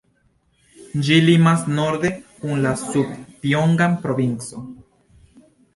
[1.07, 4.69] Ĝi limas norde kun la Sud-Pjongan provinco.